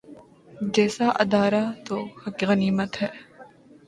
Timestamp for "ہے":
3.01-3.09